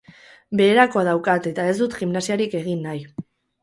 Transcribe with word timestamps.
Beherakoa 0.61 1.03
daukat 1.09 1.51
eta 1.53 1.69
ez 1.75 1.79
dut 1.85 2.01
gimnasiarik 2.03 2.61
egin 2.65 2.87
nahi. 2.91 3.09